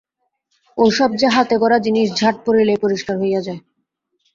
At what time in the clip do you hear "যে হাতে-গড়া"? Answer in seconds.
1.15-1.77